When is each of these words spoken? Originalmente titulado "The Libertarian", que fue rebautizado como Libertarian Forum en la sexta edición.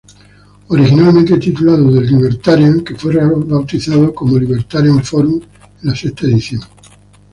Originalmente 0.69 1.37
titulado 1.37 1.93
"The 1.93 2.01
Libertarian", 2.01 2.83
que 2.83 2.95
fue 2.95 3.13
rebautizado 3.13 4.11
como 4.15 4.39
Libertarian 4.39 5.03
Forum 5.03 5.39
en 5.43 5.87
la 5.89 5.95
sexta 5.95 6.25
edición. 6.25 6.61